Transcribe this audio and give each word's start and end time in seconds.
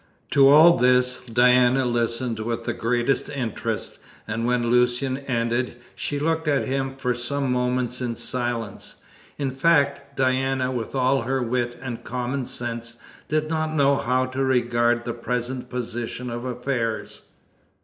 To 0.31 0.47
all 0.47 0.77
this 0.79 1.23
Diana 1.27 1.85
listened 1.85 2.39
with 2.39 2.63
the 2.63 2.73
greatest 2.73 3.29
interest, 3.29 3.99
and 4.27 4.47
when 4.47 4.71
Lucian 4.71 5.17
ended 5.19 5.77
she 5.93 6.17
looked 6.17 6.47
at 6.47 6.67
him 6.67 6.95
for 6.95 7.13
some 7.13 7.51
moments 7.51 8.01
in 8.01 8.15
silence. 8.15 9.03
In 9.37 9.51
fact, 9.51 10.17
Diana, 10.17 10.71
with 10.71 10.95
all 10.95 11.21
her 11.21 11.43
wit 11.43 11.77
and 11.83 12.03
common 12.03 12.47
sense, 12.47 12.95
did 13.29 13.47
not 13.47 13.75
know 13.75 13.95
how 13.97 14.25
to 14.25 14.43
regard 14.43 15.05
the 15.05 15.13
present 15.13 15.69
position 15.69 16.31
of 16.31 16.45
affairs. 16.45 17.21